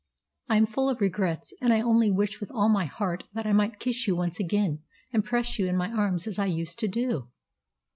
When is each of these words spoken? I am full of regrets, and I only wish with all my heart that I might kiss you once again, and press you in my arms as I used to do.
I 0.49 0.57
am 0.57 0.65
full 0.65 0.89
of 0.89 0.99
regrets, 0.99 1.53
and 1.61 1.71
I 1.71 1.79
only 1.81 2.09
wish 2.09 2.39
with 2.39 2.49
all 2.49 2.69
my 2.69 2.85
heart 2.85 3.29
that 3.33 3.45
I 3.45 3.51
might 3.53 3.77
kiss 3.77 4.07
you 4.07 4.15
once 4.15 4.39
again, 4.39 4.81
and 5.13 5.23
press 5.23 5.59
you 5.59 5.67
in 5.67 5.77
my 5.77 5.91
arms 5.91 6.25
as 6.25 6.39
I 6.39 6.47
used 6.47 6.79
to 6.79 6.87
do. 6.87 7.29